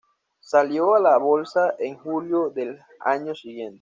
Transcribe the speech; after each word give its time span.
Salió 0.39 0.95
a 0.95 0.99
la 0.99 1.15
bolsa 1.19 1.75
en 1.77 1.95
julio 1.95 2.49
del 2.49 2.81
año 3.01 3.35
siguiente. 3.35 3.69